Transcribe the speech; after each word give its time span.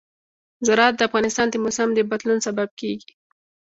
زراعت 0.67 0.93
د 0.97 1.01
افغانستان 1.09 1.47
د 1.49 1.55
موسم 1.63 1.89
د 1.93 1.99
بدلون 2.11 2.39
سبب 2.47 2.69
کېږي. 2.79 3.11